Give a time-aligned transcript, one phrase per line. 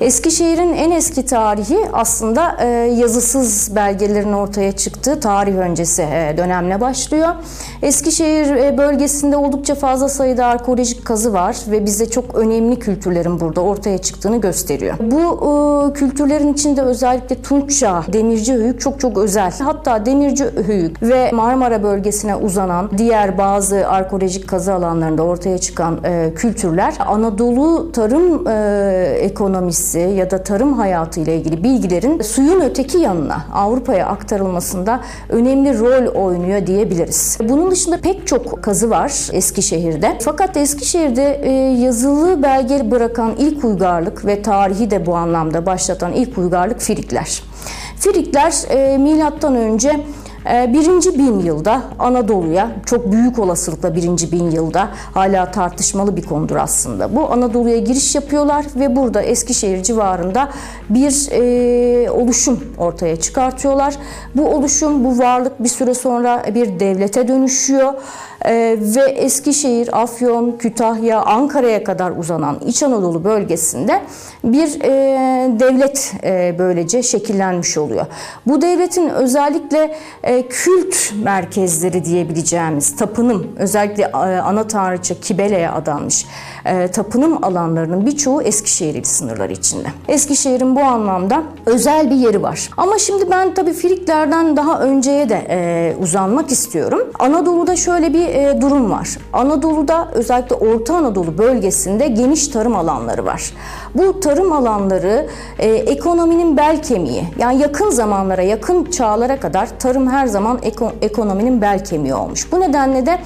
[0.00, 2.66] Eskişehir'in en eski tarihi aslında e,
[2.98, 7.28] yazısız belgelerin ortaya çıktığı tarih öncesi e, dönemle başlıyor.
[7.82, 13.60] Eskişehir e, bölgesinde oldukça fazla sayıda arkeolojik kazı var ve bize çok önemli kültürlerin burada
[13.60, 14.94] ortaya çıktığını gösteriyor.
[15.00, 19.52] Bu kültürlerin içinde özellikle Tunç Çağı, Demirci Höyük çok çok özel.
[19.58, 26.00] Hatta Demirci Höyük ve Marmara bölgesine uzanan diğer bazı arkeolojik kazı alanlarında ortaya çıkan
[26.34, 28.46] kültürler Anadolu tarım
[29.16, 35.78] ekonomisi bilgisi ya da tarım hayatı ile ilgili bilgilerin suyun öteki yanına Avrupa'ya aktarılmasında önemli
[35.78, 37.38] rol oynuyor diyebiliriz.
[37.48, 40.18] Bunun dışında pek çok kazı var Eskişehir'de.
[40.20, 41.50] Fakat Eskişehir'de e,
[41.82, 47.42] yazılı belge bırakan ilk uygarlık ve tarihi de bu anlamda başlatan ilk uygarlık Firikler.
[47.96, 50.00] Firikler e, milattan önce
[50.46, 57.16] birinci bin yılda Anadolu'ya çok büyük olasılıkla birinci bin yılda hala tartışmalı bir konudur aslında.
[57.16, 60.48] Bu Anadolu'ya giriş yapıyorlar ve burada Eskişehir civarında
[60.90, 63.94] bir e, oluşum ortaya çıkartıyorlar.
[64.34, 67.94] Bu oluşum, bu varlık bir süre sonra bir devlete dönüşüyor.
[68.44, 74.02] Ee, ve Eskişehir, Afyon, Kütahya, Ankara'ya kadar uzanan İç Anadolu bölgesinde
[74.44, 74.90] bir e,
[75.60, 78.06] devlet e, böylece şekillenmiş oluyor.
[78.46, 86.26] Bu devletin özellikle e, kült merkezleri diyebileceğimiz tapınım, özellikle ana tanrıça Kibele'ye adanmış
[86.92, 89.88] tapınım alanlarının birçoğu Eskişehir sınırları içinde.
[90.08, 92.70] Eskişehir'in bu anlamda özel bir yeri var.
[92.76, 97.00] Ama şimdi ben tabii Firiklerden daha önceye de uzanmak istiyorum.
[97.18, 99.18] Anadolu'da şöyle bir e, durum var.
[99.32, 103.52] Anadolu'da özellikle Orta Anadolu bölgesinde geniş tarım alanları var.
[103.94, 105.26] Bu tarım alanları
[105.58, 107.24] e, ekonominin bel kemiği.
[107.38, 112.52] Yani yakın zamanlara, yakın çağlara kadar tarım her zaman eko, ekonominin bel kemiği olmuş.
[112.52, 113.18] Bu nedenle de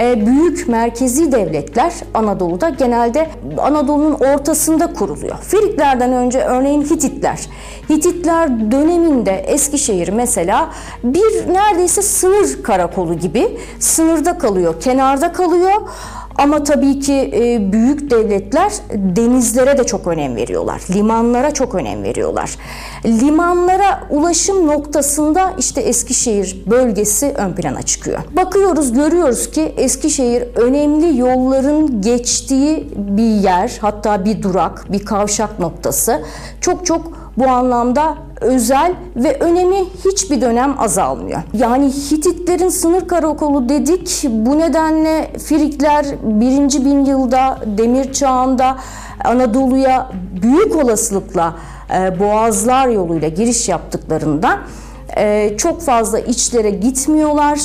[0.00, 5.38] e, büyük merkezi devletler Anadolu'da genelde Anadolu'nun ortasında kuruluyor.
[5.38, 7.48] Firiklerden önce örneğin Hititler.
[7.90, 10.70] Hititler döneminde Eskişehir mesela
[11.04, 15.72] bir neredeyse sınır karakolu gibi sınırda kalıyor, kenarda kalıyor.
[16.38, 20.82] Ama tabii ki e, büyük devletler denizlere de çok önem veriyorlar.
[20.90, 22.56] Limanlara çok önem veriyorlar.
[23.04, 28.18] Limanlara ulaşım noktasında işte Eskişehir bölgesi ön plana çıkıyor.
[28.36, 36.22] Bakıyoruz, görüyoruz ki Eskişehir önemli yolların geçtiği bir yer, hatta bir durak, bir kavşak noktası.
[36.60, 41.40] Çok çok bu anlamda özel ve önemi hiçbir dönem azalmıyor.
[41.52, 44.24] Yani Hititlerin sınır karakolu dedik.
[44.28, 46.84] Bu nedenle Firikler 1.
[46.84, 48.76] bin yılda demir çağında
[49.24, 50.10] Anadolu'ya
[50.42, 51.54] büyük olasılıkla
[51.94, 54.58] e, boğazlar yoluyla giriş yaptıklarında
[55.16, 57.60] e, çok fazla içlere gitmiyorlar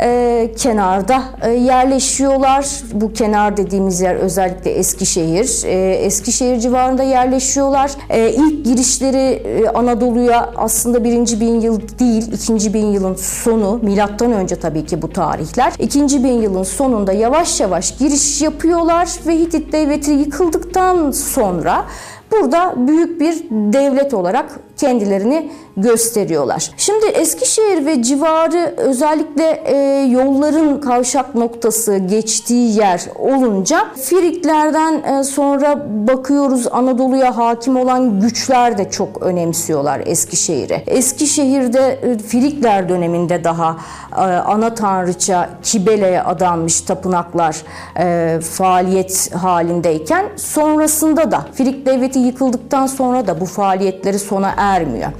[0.00, 2.66] e, kenarda e, yerleşiyorlar.
[2.92, 5.64] Bu kenar dediğimiz yer özellikle Eskişehir.
[5.64, 7.90] E, Eskişehir civarında yerleşiyorlar.
[8.10, 13.80] E, ilk girişleri e, Anadolu'ya aslında birinci bin yıl değil, ikinci bin yılın sonu.
[13.82, 15.72] Milattan önce tabii ki bu tarihler.
[15.78, 21.84] İkinci bin yılın sonunda yavaş yavaş giriş yapıyorlar ve Hitit devleti yıkıldıktan sonra
[22.32, 26.70] burada büyük bir devlet olarak kendilerini gösteriyorlar.
[26.76, 29.76] Şimdi Eskişehir ve civarı özellikle e,
[30.10, 38.90] yolların kavşak noktası geçtiği yer olunca Firiklerden e, sonra bakıyoruz Anadolu'ya hakim olan güçler de
[38.90, 40.82] çok önemsiyorlar Eskişehir'i.
[40.86, 43.76] Eskişehir'de e, Firikler döneminde daha
[44.12, 47.56] e, ana tanrıça Kibele'ye adanmış tapınaklar
[47.98, 55.12] e, faaliyet halindeyken sonrasında da Firik devleti yıkıldıktan sonra da bu faaliyetleri sona ermiyor.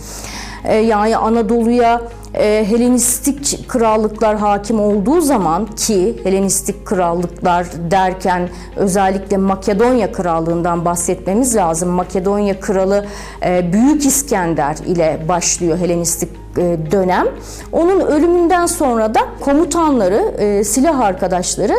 [0.64, 2.02] E, yani Anadolu'ya
[2.34, 11.88] e, Helenistik krallıklar hakim olduğu zaman ki Helenistik krallıklar derken özellikle Makedonya krallığından bahsetmemiz lazım.
[11.88, 13.06] Makedonya kralı
[13.46, 17.26] e, Büyük İskender ile başlıyor Helenistik e, dönem.
[17.72, 21.74] Onun ölümünden sonra da komutanları, e, silah arkadaşları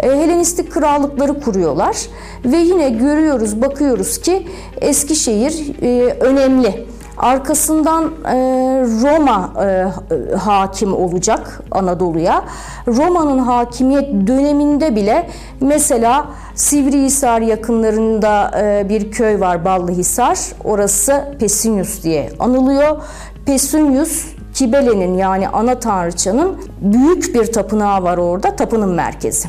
[0.00, 1.96] e, Helenistik krallıkları kuruyorlar
[2.44, 4.46] ve yine görüyoruz, bakıyoruz ki
[4.80, 5.82] Eskişehir
[6.20, 6.91] önemli.
[7.18, 8.34] Arkasından e,
[9.02, 12.44] Roma e, hakim olacak Anadolu'ya.
[12.88, 15.30] Roma'nın hakimiyet döneminde bile
[15.60, 20.38] mesela Sivrihisar yakınlarında e, bir köy var Ballıhisar.
[20.64, 23.02] Orası Pesinius diye anılıyor.
[23.46, 24.24] Pesinius
[24.54, 29.48] Kibele'nin yani ana tanrıçanın büyük bir tapınağı var orada, tapının merkezi.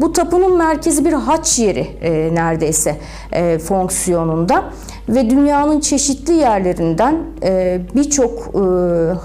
[0.00, 2.96] Bu tapının merkezi bir haç yeri e, neredeyse
[3.32, 4.64] e, fonksiyonunda
[5.08, 8.58] ve dünyanın çeşitli yerlerinden e, birçok e,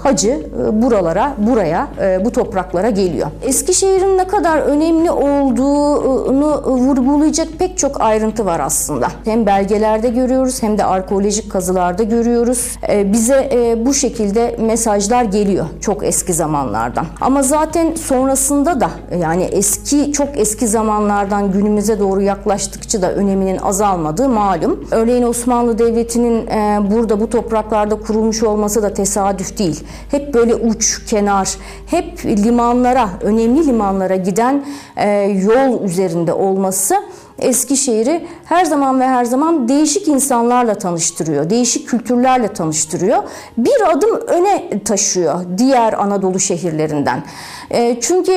[0.02, 1.88] hacı e, buralara, buraya,
[2.24, 3.28] bu topraklara geliyor.
[3.42, 9.08] Eskişehir'in ne kadar önemli olduğunu vurgulayacak pek çok ayrıntı var aslında.
[9.24, 12.78] Hem belgelerde görüyoruz hem de arkeolojik kazılarda görüyoruz.
[12.88, 13.50] Bize
[13.86, 17.06] bu şekilde mesajlar geliyor çok eski zamanlardan.
[17.20, 18.90] Ama zaten sonrasında da
[19.20, 24.84] yani eski çok eski zamanlardan günümüze doğru yaklaştıkça da öneminin azalmadığı malum.
[24.90, 29.84] Örneğin Osmanlı Devleti'nin e, burada bu topraklarda kurulmuş olması da tesadüf değil.
[30.10, 31.48] Hep böyle uç, kenar,
[31.86, 34.64] hep limanlara, önemli limanlara giden
[34.96, 36.94] e, yol üzerinde olması
[37.38, 43.22] Eskişehir'i her zaman ve her zaman değişik insanlarla tanıştırıyor, değişik kültürlerle tanıştırıyor.
[43.58, 47.22] Bir adım öne taşıyor diğer Anadolu şehirlerinden.
[47.70, 48.32] E, çünkü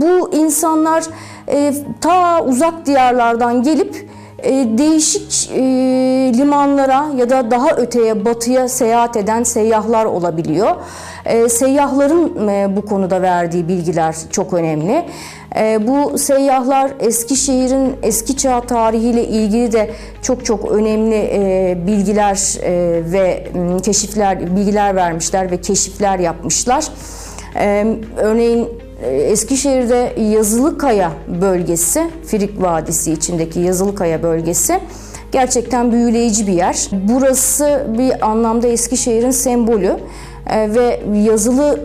[0.00, 1.04] bu insanlar
[1.48, 4.08] e, ta uzak diyarlardan gelip
[4.78, 5.62] değişik e,
[6.38, 10.70] limanlara ya da daha öteye batıya seyahat eden seyyahlar olabiliyor.
[11.24, 15.04] E, seyyahların e, bu konuda verdiği bilgiler çok önemli.
[15.56, 19.90] E, bu seyyahlar Eskişehir'in eski çağ tarihiyle ilgili de
[20.22, 23.48] çok çok önemli e, bilgiler e, ve
[23.82, 26.84] keşifler, bilgiler vermişler ve keşifler yapmışlar.
[27.56, 27.86] E,
[28.16, 34.80] örneğin e, Eskişehir'de Yazılıkaya bölgesi, Firik Vadisi içindeki Yazılıkaya bölgesi
[35.32, 36.88] gerçekten büyüleyici bir yer.
[36.92, 39.96] Burası bir anlamda Eskişehir'in sembolü.
[40.50, 41.80] E, ve yazılı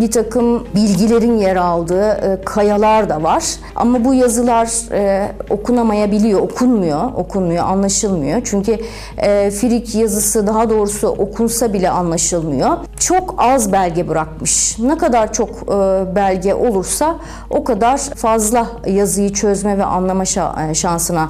[0.00, 3.44] bir takım bilgilerin yer aldığı e, kayalar da var.
[3.76, 8.40] Ama bu yazılar e, okunamayabiliyor, okunmuyor, okunmuyor, anlaşılmıyor.
[8.44, 8.78] Çünkü
[9.50, 12.70] Firik yazısı daha doğrusu okunsa bile anlaşılmıyor.
[12.98, 14.78] Çok az belge bırakmış.
[14.78, 15.68] Ne kadar çok
[16.16, 17.16] belge olursa
[17.50, 20.24] o kadar fazla yazıyı çözme ve anlama
[20.74, 21.28] şansına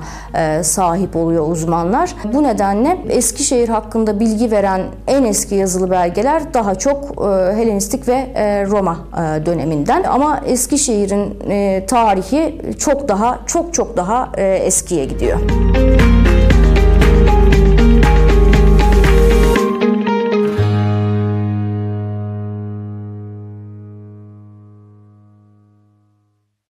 [0.62, 2.14] sahip oluyor uzmanlar.
[2.32, 8.08] Bu nedenle Eskişehir hakkında bilgi veren en eski yazılı belgeler daha daha çok e, Helenistik
[8.08, 10.02] ve e, Roma e, döneminden.
[10.02, 11.38] Ama Eskişehir'in
[11.86, 15.38] tarihi çok daha çok çok daha eskiye gidiyor.